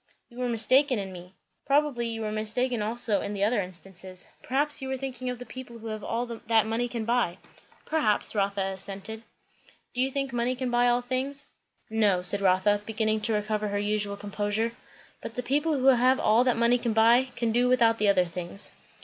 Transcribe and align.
"You 0.29 0.39
were 0.39 0.49
mistaken 0.49 0.97
in 0.97 1.13
me. 1.13 1.35
Probably 1.67 2.07
you 2.07 2.21
were 2.23 2.31
mistaken 2.31 2.81
also 2.81 3.21
in 3.21 3.35
the 3.35 3.43
other 3.43 3.61
instances. 3.61 4.29
Perhaps 4.41 4.81
you 4.81 4.87
were 4.87 4.97
thinking 4.97 5.29
of 5.29 5.37
the 5.37 5.45
people 5.45 5.77
who 5.77 5.85
have 5.89 6.03
all 6.03 6.25
that 6.25 6.65
money 6.65 6.87
can 6.87 7.05
buy?" 7.05 7.37
"Perhaps," 7.85 8.33
Rotha 8.33 8.65
assented. 8.69 9.21
"Do 9.93 10.01
you 10.01 10.09
think 10.09 10.33
money 10.33 10.55
can 10.55 10.71
buy 10.71 10.87
all 10.87 11.03
things?" 11.03 11.45
"No," 11.87 12.23
said 12.23 12.41
Rotha, 12.41 12.81
beginning 12.83 13.21
to 13.21 13.33
recover 13.33 13.67
her 13.67 13.77
usual 13.77 14.17
composure; 14.17 14.71
"but 15.21 15.35
the 15.35 15.43
people 15.43 15.75
who 15.77 15.85
have 15.85 16.19
all 16.19 16.43
that 16.45 16.57
money 16.57 16.79
can 16.79 16.93
buy, 16.93 17.25
can 17.35 17.51
do 17.51 17.69
without 17.69 17.99
the 17.99 18.07
other 18.07 18.25
things." 18.25 18.71